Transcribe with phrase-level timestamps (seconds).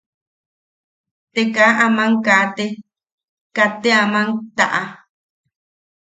[1.33, 2.65] Te kaa aman kate,
[3.55, 4.27] kaa te aman
[4.57, 4.83] taʼa.